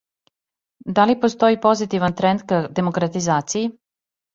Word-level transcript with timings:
Да 1.01 1.05
ли 1.11 1.17
постоји 1.27 1.61
позитиван 1.67 2.19
тренд 2.23 2.49
ка 2.49 2.61
демократизацији? 2.83 3.73